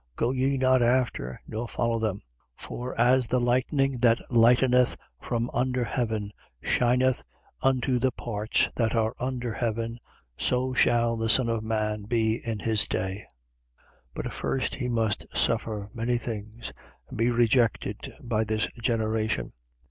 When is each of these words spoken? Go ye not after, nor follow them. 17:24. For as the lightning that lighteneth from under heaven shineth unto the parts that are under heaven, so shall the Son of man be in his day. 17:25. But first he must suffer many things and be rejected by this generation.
Go 0.15 0.31
ye 0.31 0.57
not 0.57 0.81
after, 0.81 1.39
nor 1.45 1.67
follow 1.67 1.99
them. 1.99 2.23
17:24. 2.57 2.63
For 2.67 2.99
as 2.99 3.27
the 3.27 3.39
lightning 3.39 3.99
that 3.99 4.19
lighteneth 4.31 4.97
from 5.19 5.47
under 5.53 5.83
heaven 5.83 6.31
shineth 6.59 7.23
unto 7.61 7.99
the 7.99 8.11
parts 8.11 8.71
that 8.77 8.95
are 8.95 9.13
under 9.19 9.53
heaven, 9.53 9.99
so 10.35 10.73
shall 10.73 11.17
the 11.17 11.29
Son 11.29 11.49
of 11.49 11.63
man 11.63 12.05
be 12.05 12.41
in 12.43 12.57
his 12.57 12.87
day. 12.87 13.27
17:25. 14.15 14.15
But 14.15 14.33
first 14.33 14.73
he 14.73 14.89
must 14.89 15.27
suffer 15.37 15.91
many 15.93 16.17
things 16.17 16.73
and 17.07 17.15
be 17.15 17.29
rejected 17.29 18.11
by 18.23 18.43
this 18.43 18.67
generation. 18.81 19.53